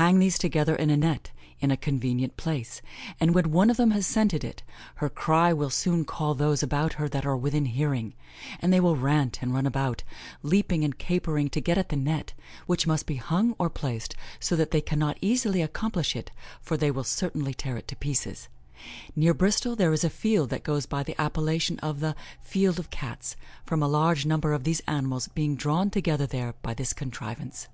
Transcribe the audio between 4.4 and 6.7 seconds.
it, her cry will soon call those